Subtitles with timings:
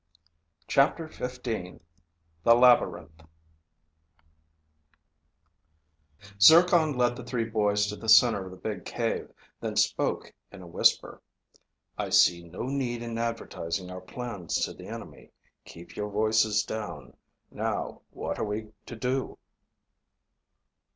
[0.67, 1.43] CHAPTER XV
[2.41, 3.21] The Labyrinth
[6.41, 10.63] Zircon led the three boys to the center of the big cave, then spoke in
[10.63, 11.21] a whisper.
[11.99, 15.29] "I see no need in advertising our plans to the enemy.
[15.65, 17.15] Keep your voices down.
[17.51, 19.37] Now, what are we to do?"